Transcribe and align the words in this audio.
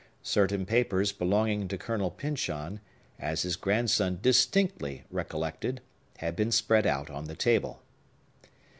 Certain 0.23 0.65
papers 0.65 1.11
belonging 1.11 1.67
to 1.67 1.77
Colonel 1.77 2.09
Pyncheon, 2.09 2.79
as 3.19 3.43
his 3.43 3.55
grandson 3.55 4.17
distinctly 4.19 5.03
recollected, 5.11 5.79
had 6.17 6.35
been 6.35 6.51
spread 6.51 6.87
out 6.87 7.11
on 7.11 7.25
the 7.25 7.35
table. 7.35 7.83